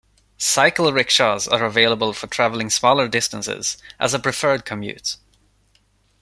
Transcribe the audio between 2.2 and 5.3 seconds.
travelling smaller distances, as a preferred commute.